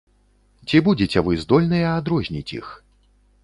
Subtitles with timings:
[0.69, 2.67] Ці будзеце вы здольныя адрозніць іх?